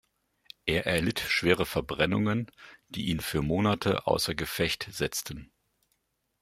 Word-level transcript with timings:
Er 0.65 0.87
erlitt 0.87 1.19
schwere 1.19 1.63
Verbrennungen, 1.67 2.47
die 2.89 3.09
ihn 3.09 3.19
für 3.19 3.43
Monate 3.43 4.07
außer 4.07 4.33
Gefecht 4.33 4.87
setzten. 4.89 5.51